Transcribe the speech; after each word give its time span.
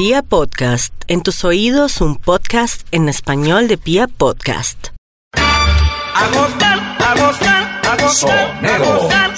Pia 0.00 0.22
Podcast, 0.22 0.94
en 1.08 1.20
tus 1.20 1.44
oídos 1.44 2.00
un 2.00 2.16
podcast 2.16 2.86
en 2.90 3.10
español 3.10 3.68
de 3.68 3.76
Pia 3.76 4.08
Podcast. 4.08 4.86
A 5.34 6.26
gozar, 6.32 6.78
a 6.98 7.14
gozar, 7.14 7.80
a 7.84 8.02
gozar, 8.02 8.64
a 8.64 8.78
gozar. 8.78 9.34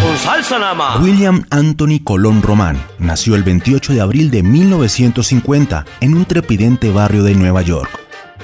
Con 0.00 0.16
salsa 0.16 0.60
nada 0.60 0.74
más. 0.74 1.00
William 1.00 1.44
Anthony 1.50 1.98
Colón 2.04 2.40
Román 2.40 2.80
nació 3.00 3.34
el 3.34 3.42
28 3.42 3.94
de 3.94 4.00
abril 4.00 4.30
de 4.30 4.44
1950 4.44 5.84
en 6.00 6.14
un 6.14 6.24
trepidente 6.24 6.92
barrio 6.92 7.24
de 7.24 7.34
Nueva 7.34 7.62
York. 7.62 7.90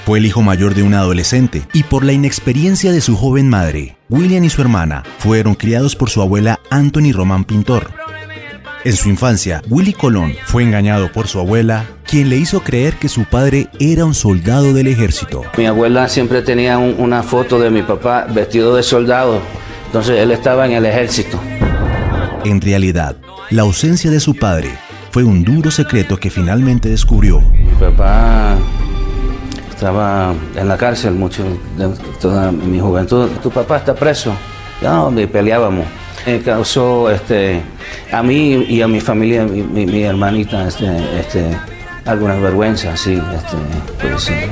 Fue 0.05 0.19
el 0.19 0.25
hijo 0.25 0.41
mayor 0.41 0.75
de 0.75 0.83
una 0.83 0.99
adolescente 0.99 1.65
y 1.71 1.83
por 1.83 2.03
la 2.03 2.11
inexperiencia 2.11 2.91
de 2.91 2.99
su 2.99 3.15
joven 3.15 3.49
madre, 3.49 3.97
William 4.09 4.43
y 4.43 4.49
su 4.49 4.59
hermana 4.59 5.03
fueron 5.19 5.55
criados 5.55 5.95
por 5.95 6.09
su 6.09 6.21
abuela 6.21 6.59
Anthony 6.69 7.13
Román 7.13 7.45
Pintor. 7.45 7.89
En 8.83 8.93
su 8.95 9.09
infancia, 9.09 9.61
Willy 9.69 9.91
Colón 9.93 10.33
fue 10.45 10.63
engañado 10.63 11.11
por 11.11 11.27
su 11.27 11.39
abuela, 11.39 11.85
quien 12.05 12.29
le 12.29 12.37
hizo 12.37 12.61
creer 12.61 12.95
que 12.95 13.09
su 13.09 13.25
padre 13.25 13.67
era 13.79 14.05
un 14.05 14.13
soldado 14.13 14.73
del 14.73 14.87
ejército. 14.87 15.43
Mi 15.57 15.65
abuela 15.65 16.07
siempre 16.07 16.41
tenía 16.41 16.77
un- 16.77 16.95
una 16.97 17.21
foto 17.23 17.59
de 17.59 17.69
mi 17.69 17.81
papá 17.81 18.27
vestido 18.29 18.75
de 18.75 18.83
soldado, 18.83 19.39
entonces 19.87 20.19
él 20.19 20.31
estaba 20.31 20.65
en 20.65 20.73
el 20.73 20.85
ejército. 20.85 21.39
En 22.45 22.61
realidad, 22.61 23.17
la 23.49 23.63
ausencia 23.63 24.09
de 24.09 24.19
su 24.21 24.35
padre 24.35 24.69
fue 25.11 25.23
un 25.23 25.43
duro 25.43 25.69
secreto 25.69 26.17
que 26.17 26.29
finalmente 26.29 26.87
descubrió. 26.87 27.41
Mi 27.41 27.73
papá 27.79 28.55
estaba 29.69 30.33
en 30.55 30.67
la 30.67 30.77
cárcel 30.77 31.13
mucho 31.13 31.43
de 31.77 31.89
toda 32.21 32.51
mi 32.51 32.79
juventud. 32.79 33.27
Tu 33.43 33.49
papá 33.51 33.77
está 33.77 33.93
preso. 33.93 34.33
No, 34.81 35.11
y 35.19 35.25
peleábamos. 35.25 35.85
Me 36.27 36.41
causó 36.41 37.09
este, 37.09 37.61
a 38.11 38.21
mí 38.21 38.65
y 38.67 38.81
a 38.81 38.87
mi 38.87 38.99
familia, 38.99 39.43
mi, 39.45 39.61
mi- 39.63 39.85
mi 39.85 40.03
hermanita, 40.03 40.67
este, 40.67 40.85
este, 41.19 41.57
algunas 42.05 42.41
vergüenzas, 42.41 42.99
sí, 42.99 43.13
este, 43.33 43.57
pues, 44.09 44.29
eh, 44.29 44.51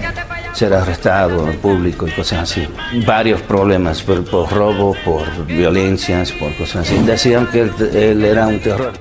ser 0.54 0.74
arrestado 0.74 1.50
en 1.50 1.58
público 1.58 2.08
y 2.08 2.12
cosas 2.12 2.50
así. 2.50 2.66
Varios 3.06 3.42
problemas 3.42 4.02
por, 4.02 4.24
por 4.24 4.50
robo, 4.54 4.96
por 5.04 5.46
violencias, 5.46 6.32
por 6.32 6.56
cosas 6.56 6.88
así. 6.88 6.98
Decían 7.06 7.48
que 7.48 7.62
él, 7.64 7.72
él 7.94 8.24
era 8.24 8.48
un 8.48 8.60
terror. 8.62 8.94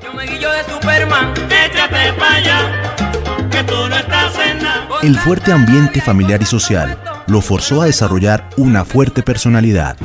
El 5.03 5.17
fuerte 5.19 5.53
ambiente 5.53 6.01
familiar 6.01 6.41
y 6.43 6.47
social 6.47 6.99
lo 7.29 7.41
forzó 7.41 7.83
a 7.83 7.87
desarrollar 7.87 8.49
una 8.57 8.85
fuerte 8.85 9.23
personalidad. 9.23 9.97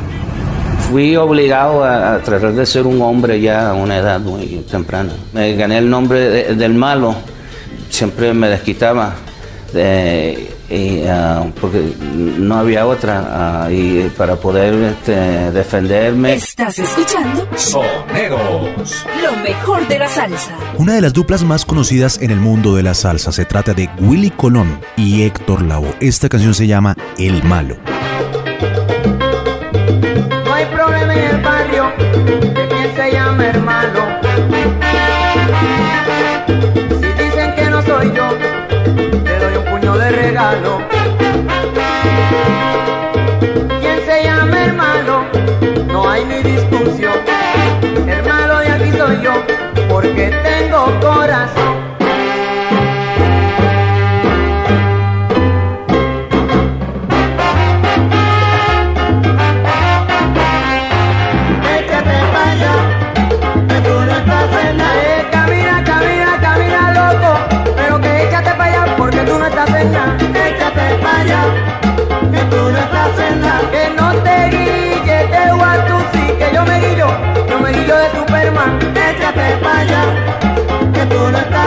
Fui 0.89 1.15
obligado 1.15 1.83
a, 1.83 2.15
a 2.15 2.19
tratar 2.23 2.53
de 2.53 2.65
ser 2.65 2.87
un 2.87 3.01
hombre 3.01 3.39
ya 3.39 3.69
a 3.69 3.73
una 3.73 3.97
edad 3.97 4.19
muy 4.19 4.45
temprana. 4.69 5.11
Me 5.33 5.53
gané 5.55 5.77
el 5.77 5.89
nombre 5.89 6.19
de- 6.19 6.55
del 6.55 6.73
malo, 6.73 7.15
siempre 7.89 8.33
me 8.33 8.49
desquitaba, 8.49 9.13
eh, 9.75 10.49
y, 10.67 11.03
ah, 11.07 11.45
porque 11.61 11.93
no 12.01 12.55
había 12.55 12.87
otra, 12.87 13.65
ah, 13.65 13.71
y 13.71 14.11
para 14.17 14.35
poder 14.35 14.73
este, 14.73 15.51
defenderme. 15.51 16.33
Estás 16.33 16.79
escuchando 16.79 17.47
Lo 19.21 19.35
mejor 19.43 19.87
de 19.87 19.99
la 19.99 20.07
salsa. 20.07 20.51
Una 20.77 20.93
de 20.95 21.01
las 21.01 21.13
duplas 21.13 21.43
más 21.43 21.65
conocidas 21.65 22.19
en 22.21 22.31
el 22.31 22.39
mundo 22.39 22.75
de 22.75 22.81
la 22.83 22.95
salsa 22.95 23.31
se 23.31 23.45
trata 23.45 23.73
de 23.75 23.89
Willy 23.99 24.31
Colón 24.31 24.79
y 24.97 25.21
Héctor 25.21 25.61
Lavoe. 25.61 25.93
Esta 25.99 26.29
canción 26.29 26.55
se 26.55 26.65
llama 26.65 26.95
El 27.19 27.43
Malo. 27.43 27.77
El 31.25 31.41
barrio 31.41 31.91
de 32.53 32.67
quien 32.67 32.95
se 32.95 33.11
llama 33.11 33.47
hermano. 33.47 33.99
Si 36.99 37.23
dicen 37.23 37.55
que 37.55 37.69
no 37.69 37.81
soy 37.81 38.11
yo, 38.13 38.29
te 39.23 39.39
doy 39.39 39.57
un 39.57 39.65
puño 39.65 39.97
de 39.97 40.11
regalo. 40.11 40.81
Quien 43.81 43.99
se 44.05 44.23
llama 44.23 44.65
hermano, 44.65 45.25
no 45.87 46.09
hay 46.09 46.25
ni 46.25 46.41
discusión. 46.43 47.13
Hermano 48.07 48.59
de 48.59 48.69
aquí 48.69 48.91
soy 48.97 49.21
yo, 49.21 49.33
porque 49.89 50.31
tengo 50.43 50.99
corazón. 50.99 51.68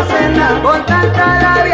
Nada. 0.08 0.62
Con 0.62 0.86
tanta 0.86 1.40
labia 1.40 1.71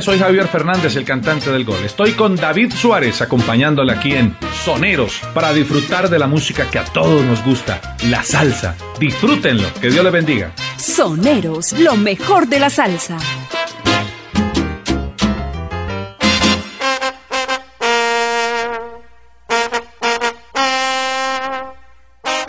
Soy 0.00 0.18
Javier 0.18 0.46
Fernández, 0.46 0.94
el 0.96 1.04
cantante 1.04 1.50
del 1.50 1.64
gol. 1.64 1.78
Estoy 1.84 2.12
con 2.12 2.36
David 2.36 2.72
Suárez 2.72 3.22
acompañándole 3.22 3.92
aquí 3.92 4.12
en 4.12 4.36
Soneros 4.64 5.20
para 5.32 5.52
disfrutar 5.54 6.10
de 6.10 6.18
la 6.18 6.26
música 6.26 6.68
que 6.70 6.78
a 6.78 6.84
todos 6.84 7.24
nos 7.24 7.42
gusta, 7.42 7.96
la 8.08 8.22
salsa. 8.22 8.76
Disfrútenlo, 9.00 9.68
que 9.80 9.88
Dios 9.88 10.04
le 10.04 10.10
bendiga. 10.10 10.52
Soneros, 10.76 11.72
lo 11.78 11.96
mejor 11.96 12.46
de 12.46 12.60
la 12.60 12.68
salsa. 12.68 13.16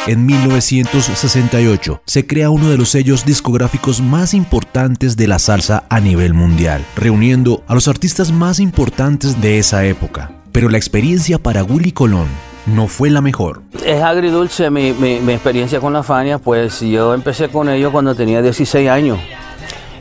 En 0.08 0.26
1968 0.26 2.02
se 2.06 2.26
crea 2.26 2.50
uno 2.50 2.70
de 2.70 2.78
los 2.78 2.88
sellos 2.88 3.26
discográficos 3.26 4.00
más 4.00 4.34
importantes 4.34 5.18
de 5.18 5.28
la 5.28 5.38
salsa 5.38 5.84
a 5.90 6.00
nivel 6.00 6.34
mundial, 6.34 6.82
reuniendo 6.96 7.62
a 7.68 7.74
los 7.74 7.90
artistas 7.90 8.32
más 8.32 8.62
importantes 8.62 9.42
de 9.42 9.58
esa 9.58 9.84
época. 9.84 10.32
Pero 10.54 10.70
la 10.70 10.78
experiencia 10.78 11.40
para 11.40 11.66
Willy 11.66 11.92
Colón 11.92 12.28
no 12.68 12.88
fue 12.88 13.10
la 13.10 13.20
mejor. 13.20 13.64
Es 13.86 14.02
agridulce 14.02 14.70
mi, 14.70 14.94
mi, 14.94 15.20
mi 15.20 15.34
experiencia 15.34 15.82
con 15.82 15.92
la 15.92 16.04
Fania, 16.04 16.38
pues 16.38 16.80
yo 16.80 17.14
empecé 17.14 17.50
con 17.50 17.68
ellos 17.68 17.92
cuando 17.92 18.16
tenía 18.16 18.42
16 18.42 18.90
años 18.90 19.20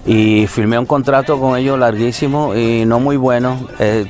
y 0.06 0.46
firmé 0.46 0.78
un 0.78 0.86
contrato 0.86 1.38
con 1.40 1.58
ellos 1.58 1.78
larguísimo 1.78 2.54
y 2.54 2.84
no 2.86 3.00
muy 3.00 3.16
bueno. 3.16 3.68
Eh, 3.80 4.06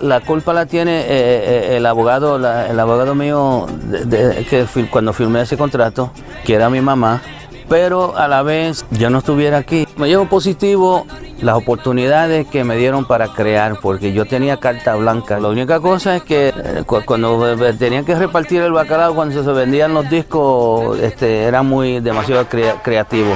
la 0.00 0.20
culpa 0.20 0.52
la 0.52 0.66
tiene 0.66 1.00
eh, 1.00 1.06
eh, 1.08 1.76
el 1.76 1.86
abogado, 1.86 2.36
el 2.36 2.80
abogado 2.80 3.14
mío 3.14 3.66
que 4.10 4.66
cuando 4.90 5.12
firmé 5.12 5.42
ese 5.42 5.56
contrato, 5.56 6.10
que 6.44 6.54
era 6.54 6.70
mi 6.70 6.80
mamá, 6.80 7.22
pero 7.68 8.16
a 8.16 8.28
la 8.28 8.42
vez 8.42 8.84
yo 8.90 9.10
no 9.10 9.18
estuviera 9.18 9.58
aquí. 9.58 9.86
Me 9.96 10.08
llevo 10.08 10.28
positivo 10.28 11.06
las 11.40 11.56
oportunidades 11.56 12.46
que 12.46 12.64
me 12.64 12.76
dieron 12.76 13.04
para 13.04 13.28
crear, 13.28 13.78
porque 13.80 14.12
yo 14.12 14.24
tenía 14.24 14.58
carta 14.58 14.94
blanca. 14.94 15.38
La 15.40 15.48
única 15.48 15.80
cosa 15.80 16.16
es 16.16 16.22
que 16.22 16.48
eh, 16.48 16.84
cuando 16.86 17.56
tenían 17.78 18.04
que 18.04 18.14
repartir 18.14 18.62
el 18.62 18.72
bacalao, 18.72 19.14
cuando 19.14 19.42
se 19.42 19.52
vendían 19.52 19.94
los 19.94 20.08
discos, 20.08 20.98
este, 21.00 21.44
era 21.44 21.62
muy 21.62 22.00
demasiado 22.00 22.46
crea 22.48 22.80
creativo. 22.82 23.34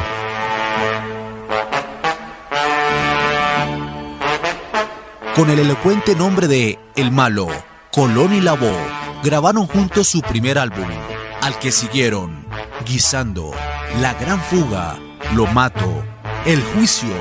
Con 5.40 5.48
el 5.48 5.58
elocuente 5.58 6.14
nombre 6.14 6.48
de 6.48 6.78
El 6.96 7.10
Malo, 7.12 7.48
Colón 7.90 8.34
y 8.34 8.42
Labo 8.42 8.70
grabaron 9.22 9.66
juntos 9.66 10.06
su 10.06 10.20
primer 10.20 10.58
álbum, 10.58 10.86
al 11.40 11.58
que 11.58 11.72
siguieron 11.72 12.44
Guisando, 12.84 13.50
La 14.02 14.12
Gran 14.12 14.38
Fuga, 14.38 14.98
Lo 15.34 15.46
Mato, 15.46 16.04
El 16.44 16.62
Juicio 16.62 17.14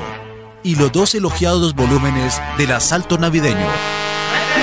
y 0.62 0.74
los 0.74 0.92
dos 0.92 1.14
elogiados 1.14 1.74
volúmenes 1.74 2.38
del 2.58 2.72
Asalto 2.72 3.16
Navideño. 3.16 3.66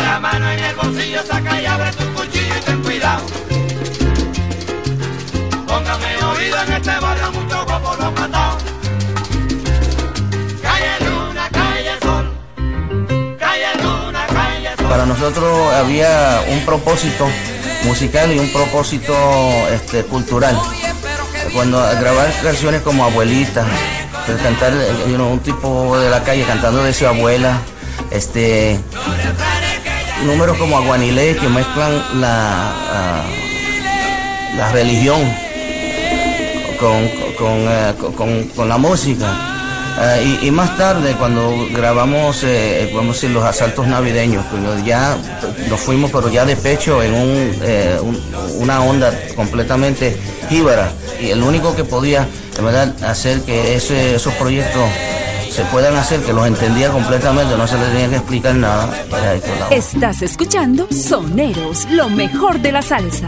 La 0.03 0.19
mano 0.19 0.51
en 0.51 0.63
el 0.63 0.75
bolsillo, 0.75 1.23
saca 1.23 1.59
y 1.59 1.65
cuchillo 2.15 2.57
y 2.59 2.63
ten 2.63 2.83
cuidado. 2.83 3.46
Para 14.89 15.05
nosotros 15.05 15.73
había 15.73 16.41
un 16.49 16.65
propósito 16.65 17.27
musical 17.85 18.31
y 18.33 18.39
un 18.39 18.51
propósito 18.51 19.13
este, 19.73 20.03
cultural. 20.03 20.57
Cuando 21.53 21.79
grabar 21.99 22.31
canciones 22.41 22.81
como 22.81 23.05
Abuelita, 23.05 23.65
cantar 24.43 24.73
un 24.73 25.39
tipo 25.39 25.97
de 25.99 26.09
la 26.09 26.23
calle 26.23 26.43
cantando 26.43 26.83
de 26.83 26.93
su 26.93 27.07
abuela, 27.07 27.61
este 28.11 28.79
números 30.25 30.57
como 30.57 30.77
Aguanilé 30.77 31.35
que 31.35 31.47
mezclan 31.47 32.21
la, 32.21 32.73
uh, 32.93 34.57
la 34.57 34.71
religión 34.71 35.21
con, 36.79 37.07
con, 37.37 38.13
con, 38.13 38.43
con 38.49 38.69
la 38.69 38.77
música. 38.77 39.56
Uh, 39.97 40.45
y, 40.45 40.51
más 40.51 40.77
tarde, 40.77 41.15
cuando 41.17 41.67
grabamos, 41.71 42.43
eh, 42.43 42.91
vamos 42.93 43.09
a 43.09 43.13
decir, 43.13 43.31
los 43.31 43.43
asaltos 43.43 43.87
navideños, 43.87 44.45
pues 44.51 44.85
ya 44.85 45.17
nos 45.69 45.79
fuimos, 45.79 46.11
pero 46.11 46.29
ya 46.29 46.45
de 46.45 46.55
pecho 46.55 47.01
en 47.01 47.13
eh, 47.15 47.97
un, 47.99 48.21
una 48.59 48.83
onda 48.83 49.11
completamente 49.35 50.15
jíbara. 50.49 50.91
Y 51.19 51.31
el 51.31 51.41
único 51.41 51.75
que 51.75 51.83
podía, 51.83 52.27
de 52.55 52.61
verdad, 52.61 52.93
hacer 53.03 53.41
que 53.41 53.75
esos 53.75 54.33
proyectos 54.33 54.83
se 55.49 55.63
puedan 55.65 55.95
hacer, 55.95 56.21
que 56.21 56.31
los 56.31 56.45
entendía 56.45 56.91
completamente, 56.91 57.57
no 57.57 57.65
se 57.65 57.79
les 57.79 57.87
tenía 57.87 58.09
que 58.09 58.17
explicar 58.17 58.53
nada. 58.53 58.93
Estás 59.71 60.21
escuchando 60.21 60.87
Soneros, 60.91 61.87
lo 61.89 62.07
mejor 62.09 62.59
de 62.59 62.71
la 62.71 62.83
salsa. 62.83 63.27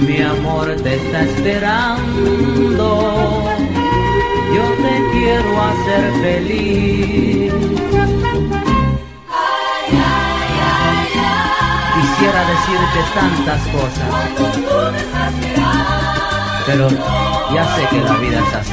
mi 0.00 0.20
amor 0.22 0.74
te 0.82 0.96
está 0.96 1.22
esperando. 1.22 2.88
Yo 4.54 4.62
te 4.82 5.10
quiero 5.12 5.62
hacer 5.62 6.12
feliz. 6.22 7.52
Quisiera 11.94 12.40
decirte 12.52 13.00
tantas 13.14 13.62
cosas, 13.68 14.10
pero 16.66 16.88
ya 17.54 17.64
sé 17.76 17.82
que 17.90 18.00
la 18.00 18.16
vida 18.16 18.38
es 18.40 18.54
así. 18.54 18.72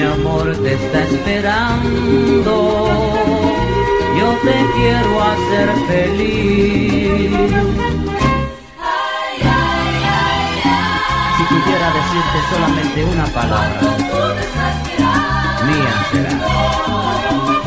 mi 0.00 0.06
amor 0.06 0.56
te 0.56 0.72
está 0.72 1.02
esperando. 1.02 2.54
Yo 4.18 4.28
te 4.44 4.56
quiero 4.74 5.22
hacer 5.22 5.68
feliz. 5.88 7.30
Si 11.36 11.42
pudiera 11.50 11.88
decirte 11.98 12.38
solamente 12.50 12.98
una 13.04 13.26
palabra, 13.26 13.80
mía 15.66 15.94
será. 16.12 17.59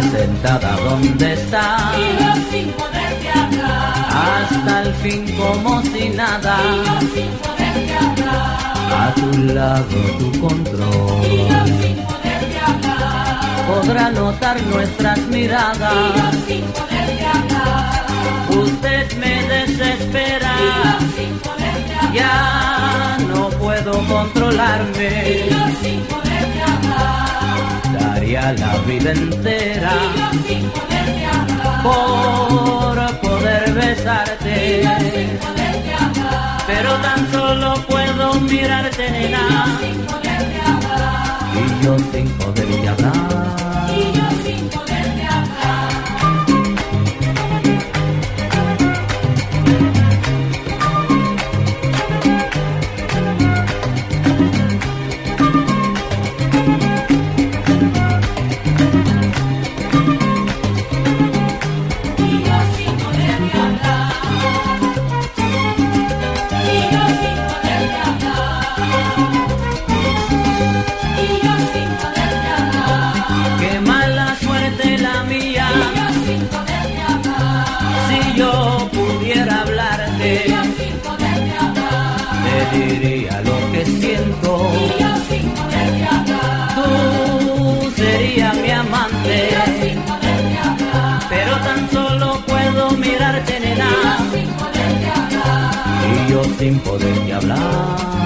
Sentada 0.00 0.76
donde 0.76 1.32
está. 1.34 1.92
Y 1.98 2.22
yo 2.22 2.32
sin 2.50 2.68
poderte 2.72 3.28
hablar. 3.28 3.92
Hasta 4.08 4.82
el 4.82 4.94
fin 4.94 5.36
como 5.36 5.82
si 5.82 6.08
nada. 6.10 6.56
Y 6.64 6.76
yo 6.86 7.00
sin 7.14 7.30
poderte 7.44 7.96
hablar. 7.96 8.72
A 9.00 9.14
tu 9.14 9.38
lado 9.38 9.98
tu 10.18 10.40
control. 10.40 11.26
Y 11.26 11.36
yo 11.50 11.66
sin 11.80 11.96
poderte 12.06 12.58
hablar. 12.66 13.66
Podrá 13.66 14.10
notar 14.10 14.62
nuestras 14.62 15.18
miradas. 15.28 15.92
Y 15.92 16.18
yo 16.18 16.26
sin 16.46 16.64
poderte 16.78 17.26
hablar. 17.26 18.06
Usted 18.50 19.16
me 19.18 19.42
desespera. 19.54 20.52
Y 20.58 20.68
yo 20.84 20.94
sin 21.16 21.38
poderte 21.40 21.94
hablar. 21.94 22.14
Ya 22.14 23.18
no 23.28 23.48
puedo 23.50 23.92
controlarme. 24.06 25.10
Y 25.28 25.50
yo 25.50 25.64
sin 25.82 26.00
la 28.40 28.78
vida 28.86 29.12
entera 29.12 29.92
sin 30.46 30.64
poderte 30.70 31.26
por 31.82 33.20
poder 33.20 33.74
besarte. 33.74 34.88
pero 36.66 36.94
tan 37.02 37.30
solo 37.30 37.74
sin 96.58 96.78
poderte 96.80 97.32
hablar. 97.32 97.58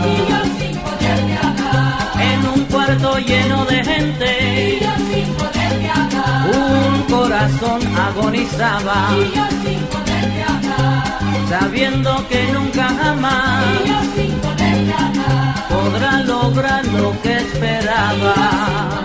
Y 0.05 0.31
yo 0.31 0.41
sin 0.59 0.77
poderte 0.79 1.35
hablar. 1.43 1.97
En 2.21 2.49
un 2.55 2.65
cuarto 2.67 3.19
lleno 3.19 3.65
de 3.67 3.85
gente. 3.85 4.79
Y 4.79 4.85
yo 4.85 4.93
sin 5.11 5.35
poderte 5.35 5.89
hablar. 5.91 6.51
Un 6.55 7.03
corazón 7.15 7.81
agonizaba. 7.97 9.09
Y 9.13 9.37
yo 9.37 9.45
sin 9.65 9.81
poderte 9.93 10.43
hablar. 10.43 11.19
Sabiendo 11.49 12.29
que 12.29 12.53
nunca 12.53 12.89
jamás. 12.89 13.65
Y 13.85 13.89
yo 13.89 13.99
sin 14.17 14.33
poderte 14.39 14.93
hablar. 14.93 15.69
Podrá 15.69 16.23
lograr 16.23 16.85
lo 16.87 17.21
que 17.23 17.37
esperaba. 17.39 18.96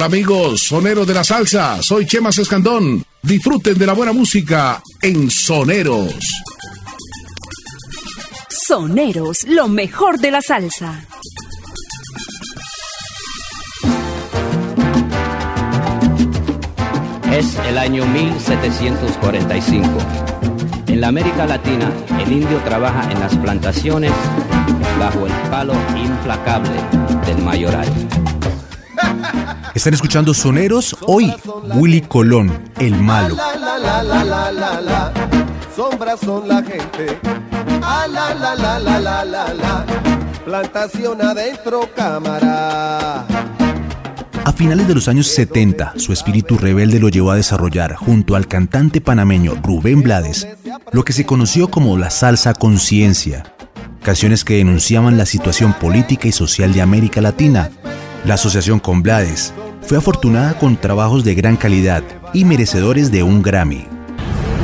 Hola 0.00 0.06
amigos, 0.06 0.62
soneros 0.62 1.06
de 1.06 1.12
la 1.12 1.22
salsa, 1.22 1.82
soy 1.82 2.06
Chema 2.06 2.30
Escandón. 2.30 3.04
Disfruten 3.22 3.76
de 3.76 3.84
la 3.84 3.92
buena 3.92 4.14
música 4.14 4.82
en 5.02 5.30
Soneros. 5.30 6.14
Soneros, 8.48 9.44
lo 9.46 9.68
mejor 9.68 10.18
de 10.18 10.30
la 10.30 10.40
salsa. 10.40 11.06
Es 17.30 17.54
el 17.68 17.76
año 17.76 18.06
1745. 18.06 19.86
En 20.86 21.02
la 21.02 21.08
América 21.08 21.44
Latina, 21.44 21.92
el 22.24 22.32
indio 22.32 22.56
trabaja 22.64 23.12
en 23.12 23.20
las 23.20 23.36
plantaciones 23.36 24.12
bajo 24.98 25.26
el 25.26 25.32
palo 25.50 25.74
implacable 25.94 26.80
del 27.26 27.44
mayoral. 27.44 28.29
Están 29.74 29.94
escuchando 29.94 30.34
Soneros 30.34 30.96
hoy, 31.02 31.32
Willy 31.74 32.00
Colón, 32.00 32.50
el 32.78 32.96
malo. 32.96 33.36
Sombras 35.76 36.20
son 36.20 36.48
la 36.48 36.62
gente. 36.62 37.18
La, 37.80 38.06
la, 38.08 38.34
la, 38.34 38.78
la, 38.78 39.00
la, 39.00 39.24
la, 39.24 39.54
la. 39.54 39.86
Plantación 40.44 41.22
adentro, 41.22 41.88
cámara. 41.94 43.26
A 44.44 44.52
finales 44.52 44.88
de 44.88 44.94
los 44.94 45.06
años 45.06 45.28
70, 45.28 45.94
su 45.96 46.12
espíritu 46.12 46.58
rebelde 46.58 46.98
lo 46.98 47.08
llevó 47.08 47.30
a 47.30 47.36
desarrollar, 47.36 47.94
junto 47.94 48.34
al 48.34 48.48
cantante 48.48 49.00
panameño 49.00 49.54
Rubén 49.62 50.02
Blades, 50.02 50.48
lo 50.90 51.04
que 51.04 51.12
se 51.12 51.24
conoció 51.24 51.70
como 51.70 51.96
la 51.96 52.10
salsa 52.10 52.54
conciencia, 52.54 53.54
canciones 54.02 54.44
que 54.44 54.56
denunciaban 54.56 55.16
la 55.16 55.26
situación 55.26 55.74
política 55.74 56.26
y 56.26 56.32
social 56.32 56.72
de 56.72 56.82
América 56.82 57.20
Latina. 57.20 57.70
La 58.24 58.34
asociación 58.34 58.80
con 58.80 59.02
Blades 59.02 59.54
fue 59.82 59.96
afortunada 59.96 60.58
con 60.58 60.76
trabajos 60.76 61.24
de 61.24 61.34
gran 61.34 61.56
calidad 61.56 62.02
y 62.34 62.44
merecedores 62.44 63.10
de 63.10 63.22
un 63.22 63.42
Grammy. 63.42 63.86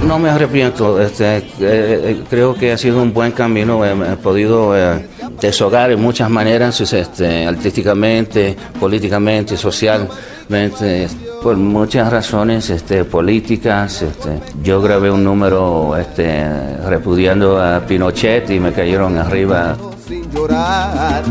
No 0.06 0.18
me 0.18 0.28
arrepiento, 0.28 1.00
este, 1.00 1.38
eh, 1.38 1.44
eh, 1.60 2.22
creo 2.28 2.54
que 2.54 2.70
ha 2.70 2.78
sido 2.78 3.02
un 3.02 3.14
buen 3.14 3.32
camino, 3.32 3.84
he, 3.84 3.92
he 3.92 4.16
podido 4.16 4.76
eh, 4.76 5.06
deshogar 5.40 5.90
en 5.90 6.00
muchas 6.00 6.28
maneras, 6.28 6.80
este, 6.80 7.46
artísticamente, 7.46 8.54
políticamente, 8.78 9.56
socialmente, 9.56 11.08
por 11.42 11.56
muchas 11.56 12.12
razones 12.12 12.68
este, 12.70 13.04
políticas. 13.04 14.02
Este, 14.02 14.38
yo 14.62 14.82
grabé 14.82 15.10
un 15.10 15.24
número 15.24 15.96
este, 15.96 16.46
repudiando 16.86 17.60
a 17.60 17.80
Pinochet 17.80 18.50
y 18.50 18.60
me 18.60 18.72
cayeron 18.72 19.16
arriba. 19.16 19.76
Sin 20.06 20.30
llorar. 20.30 21.24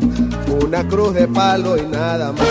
Una 0.64 0.86
cruz 0.86 1.14
de 1.14 1.28
palo 1.28 1.76
y 1.76 1.82
nada 1.82 2.32
más. 2.32 2.46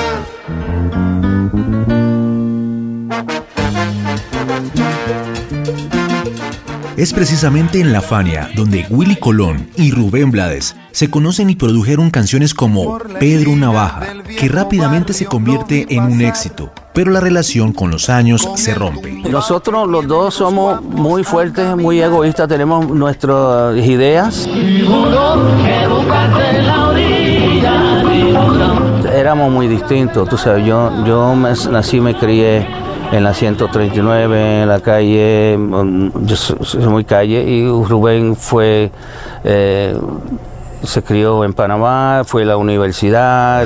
Es 7.01 7.13
precisamente 7.13 7.79
en 7.79 7.93
La 7.93 8.01
Fania 8.01 8.51
donde 8.55 8.86
Willy 8.91 9.15
Colón 9.15 9.69
y 9.75 9.89
Rubén 9.89 10.29
Blades 10.29 10.75
se 10.91 11.10
conocen 11.10 11.50
y 11.50 11.55
produjeron 11.55 12.12
canciones 12.12 12.53
como 12.53 13.00
Pedro 13.19 13.55
Navaja, 13.55 14.01
que 14.38 14.48
rápidamente 14.48 15.13
se 15.13 15.25
convierte 15.25 15.88
en 15.89 16.03
un 16.03 16.21
éxito, 16.21 16.71
pero 16.93 17.10
la 17.10 17.19
relación 17.19 17.74
con 17.74 17.89
los 17.89 18.10
años 18.10 18.48
se 18.55 18.75
rompe. 18.75 19.13
Nosotros 19.13 19.89
los 19.89 20.07
dos 20.07 20.36
somos 20.36 20.79
muy 20.83 21.24
fuertes, 21.24 21.75
muy 21.75 22.01
egoístas, 22.01 22.48
tenemos 22.48 22.88
nuestras 22.88 23.77
ideas. 23.77 24.48
Éramos 29.13 29.51
muy 29.51 29.67
distintos, 29.67 30.27
tú 30.29 30.38
sabes, 30.38 30.65
yo, 30.65 30.91
yo 31.05 31.36
me, 31.36 31.51
nací, 31.71 32.00
me 32.00 32.15
crié 32.15 32.65
en 33.12 33.24
la 33.24 33.33
139, 33.33 34.63
en 34.63 34.69
la 34.69 34.79
calle, 34.79 35.57
mm, 35.57 36.25
yo 36.25 36.36
soy 36.36 36.86
muy 36.88 37.03
calle, 37.03 37.43
y 37.43 37.67
Rubén 37.67 38.36
fue, 38.36 38.91
eh, 39.43 39.95
se 40.83 41.03
crió 41.03 41.43
en 41.43 41.53
Panamá, 41.53 42.24
fue 42.25 42.43
a 42.43 42.45
la 42.45 42.57
universidad. 42.57 43.65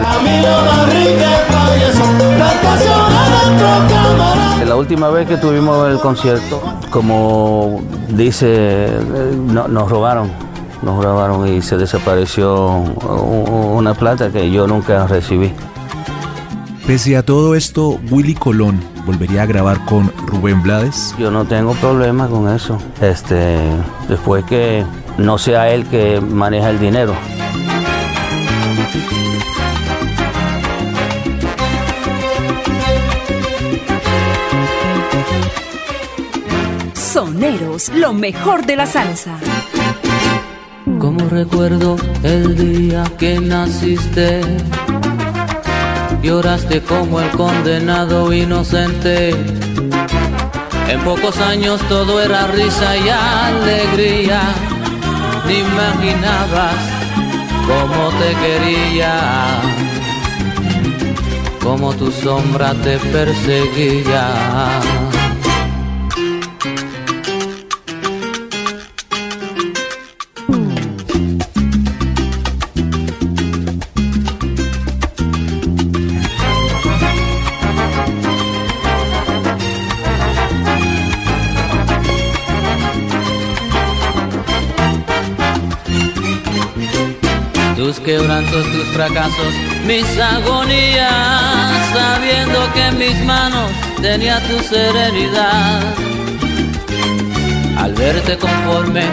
La 4.68 4.76
última 4.76 5.10
vez 5.10 5.28
que 5.28 5.38
tuvimos 5.38 5.90
el 5.90 6.00
concierto, 6.00 6.62
como 6.90 7.82
dice, 8.10 8.90
nos 9.48 9.90
robaron, 9.90 10.45
nos 10.82 11.04
robaron 11.04 11.48
y 11.48 11.62
se 11.62 11.78
desapareció 11.78 12.70
una 12.70 13.94
plata 13.94 14.32
que 14.32 14.52
yo 14.52 14.68
nunca 14.68 15.08
recibí. 15.08 15.52
Pese 16.88 17.18
a 17.18 17.24
todo 17.24 17.56
esto, 17.56 18.00
Willy 18.12 18.36
Colón 18.36 18.80
volvería 19.06 19.44
a 19.44 19.46
grabar 19.46 19.84
con 19.86 20.12
Rubén 20.28 20.62
Blades. 20.62 21.16
Yo 21.18 21.32
no 21.32 21.46
tengo 21.46 21.74
problema 21.74 22.28
con 22.28 22.48
eso. 22.54 22.78
Este, 23.02 23.58
después 24.08 24.46
que 24.46 24.86
no 25.18 25.38
sea 25.38 25.72
él 25.72 25.86
que 25.88 26.22
maneja 26.22 26.70
el 26.70 26.80
dinero. 26.80 27.16
Soneros, 36.94 37.90
lo 37.96 38.14
mejor 38.14 38.66
de 38.66 38.76
la 38.76 38.86
salsa. 38.86 39.38
Recuerdo 41.30 41.96
el 42.24 42.56
día 42.56 43.04
que 43.18 43.40
naciste, 43.40 44.42
lloraste 46.22 46.82
como 46.82 47.20
el 47.20 47.30
condenado 47.32 48.32
inocente. 48.32 49.32
En 50.88 51.02
pocos 51.04 51.38
años 51.40 51.82
todo 51.90 52.22
era 52.22 52.48
risa 52.48 52.96
y 52.98 53.10
alegría, 53.10 54.42
ni 55.48 55.60
imaginabas 55.60 56.76
cómo 57.68 58.10
te 58.20 58.36
quería, 58.46 59.62
cómo 61.62 61.94
tu 61.94 62.12
sombra 62.12 62.74
te 62.76 62.98
perseguía. 63.00 64.30
Quebrantos, 88.00 88.66
tus 88.72 88.88
fracasos, 88.94 89.54
mis 89.86 90.06
agonías, 90.20 91.90
sabiendo 91.94 92.60
que 92.74 92.92
mis 92.92 93.26
manos 93.26 93.72
tenía 94.02 94.40
tu 94.48 94.58
serenidad. 94.60 95.82
Al 97.78 97.94
verte 97.94 98.38
conforme 98.38 99.04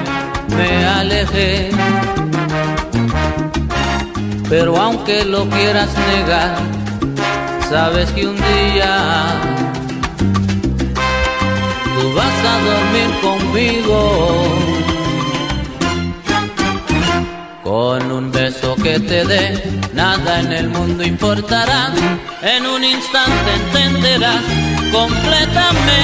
me 0.57 0.87
alejé, 0.87 1.71
pero 4.49 4.77
aunque 4.77 5.25
lo 5.25 5.49
quieras 5.49 5.90
negar, 6.14 6.57
sabes 7.68 8.11
que 8.12 8.27
un 8.27 8.37
día 8.37 9.35
tú 11.95 12.14
vas 12.14 12.38
a 12.53 12.55
dormir 12.71 13.11
conmigo 13.21 14.72
con 17.73 18.13
un 18.13 18.31
beso 18.31 18.77
que 18.77 19.01
te 19.01 19.25
dé, 19.25 19.45
nada 19.95 20.41
en 20.41 20.53
el 20.53 20.69
mundo 20.69 21.03
importará. 21.03 21.91
En 22.43 22.67
un 22.67 22.85
instante 22.85 23.51
entenderás 23.61 24.45
completamente 24.93 26.01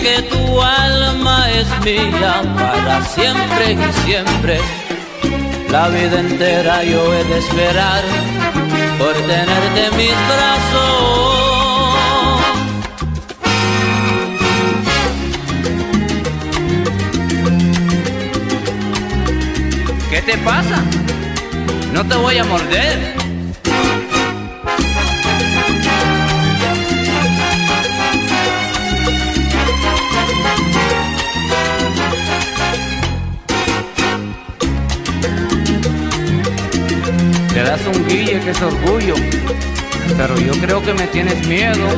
que 0.00 0.16
tu 0.32 0.62
alma 0.62 1.50
es 1.50 1.68
mía 1.84 2.34
para 2.56 3.04
siempre 3.16 3.64
y 3.72 3.92
siempre. 4.04 4.60
La 5.70 5.88
vida 5.88 6.20
entera 6.20 6.84
yo 6.84 7.12
he 7.12 7.24
de 7.24 7.38
esperar 7.38 8.02
por 8.96 9.14
tenerte 9.14 9.86
en 9.86 9.96
mis 9.96 10.18
brazos. 10.30 10.49
Te 20.30 20.38
pasa? 20.38 20.84
No 21.92 22.06
te 22.06 22.14
voy 22.14 22.38
a 22.38 22.44
morder. 22.44 23.14
Te 37.52 37.62
das 37.64 37.80
un 37.92 38.06
guille 38.06 38.38
que 38.38 38.50
es 38.50 38.62
orgullo, 38.62 39.14
pero 40.16 40.38
yo 40.38 40.52
creo 40.60 40.80
que 40.80 40.94
me 40.94 41.06
tienes 41.08 41.44
miedo. 41.48 41.88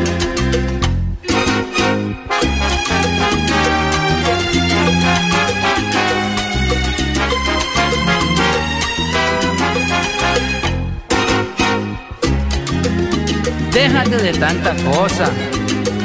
Déjate 13.72 14.18
de 14.18 14.32
tanta 14.34 14.74
cosa. 14.84 15.30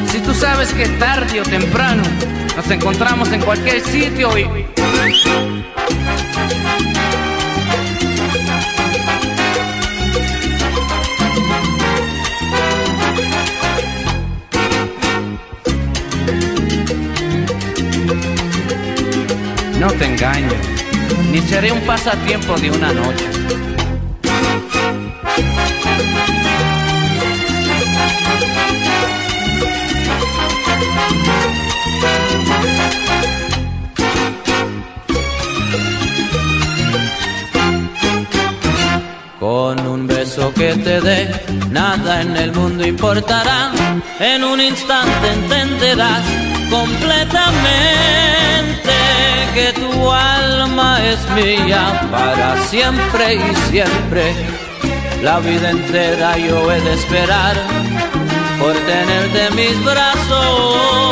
Si 0.10 0.20
tú 0.22 0.34
sabes 0.34 0.72
que 0.72 0.88
tarde 0.88 1.42
o 1.42 1.44
temprano 1.44 2.02
nos 2.56 2.72
encontramos 2.72 3.30
en 3.34 3.42
cualquier 3.42 3.82
sitio 3.82 4.38
y... 4.38 4.46
No 19.78 19.92
te 19.92 20.06
engaño, 20.06 20.48
ni 21.32 21.42
seré 21.42 21.74
un 21.74 21.82
pasatiempo 21.82 22.56
de 22.56 22.72
una 22.72 22.94
noche. 22.94 23.37
Que 40.58 40.74
te 40.76 41.02
dé, 41.02 41.30
nada 41.70 42.22
en 42.22 42.36
el 42.36 42.52
mundo 42.52 42.86
importará. 42.86 43.72
En 44.20 44.44
un 44.44 44.60
instante 44.60 45.32
entenderás 45.34 46.24
completamente 46.72 48.18
que 49.54 49.74
tu 49.74 50.12
alma 50.12 51.00
es 51.04 51.20
mía 51.32 52.08
para 52.12 52.58
siempre 52.66 53.36
y 53.36 53.56
siempre. 53.70 54.34
La 55.22 55.40
vida 55.40 55.70
entera 55.70 56.38
yo 56.38 56.72
he 56.72 56.82
de 56.82 56.94
esperar 56.94 57.56
por 58.60 58.74
tenerte 58.74 59.48
en 59.48 59.56
mis 59.56 59.84
brazos. 59.84 61.08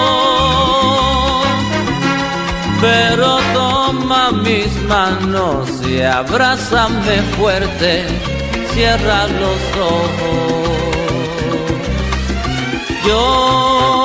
Pero 2.81 3.37
toma 3.53 4.31
mis 4.31 4.71
manos 4.83 5.69
y 5.87 6.01
abrázame 6.01 7.21
fuerte, 7.37 8.05
cierra 8.75 9.25
los 9.27 9.61
ojos. 9.79 10.69
Yo 13.07 14.04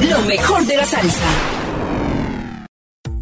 Lo 0.00 0.22
mejor 0.22 0.64
de 0.64 0.74
la 0.74 0.86
salsa. 0.86 1.65